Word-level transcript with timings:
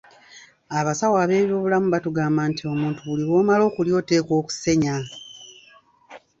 Abasawo 0.79 1.15
ab'ebyobulamu 1.23 1.87
batugamba 1.93 2.41
nti 2.51 2.61
omuntu 2.73 2.99
buli 3.07 3.23
lw'omala 3.27 3.63
okulya 3.69 3.93
oteekwa 4.01 4.33
okusenya. 4.41 4.95